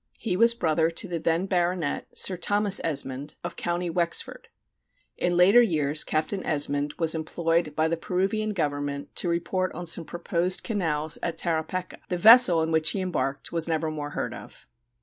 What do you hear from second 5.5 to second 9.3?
years Captain Esmonde was employed by the Peruvian government to